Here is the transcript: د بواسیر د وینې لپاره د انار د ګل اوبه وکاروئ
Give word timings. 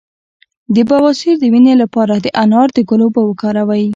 د 0.75 0.77
بواسیر 0.89 1.35
د 1.39 1.45
وینې 1.53 1.73
لپاره 1.81 2.13
د 2.17 2.27
انار 2.43 2.67
د 2.73 2.79
ګل 2.89 3.01
اوبه 3.05 3.21
وکاروئ 3.25 3.85